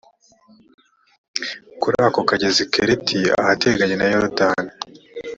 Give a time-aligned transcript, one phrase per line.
[1.81, 4.71] kuri ako kagezi keriti ahateganye na yorodani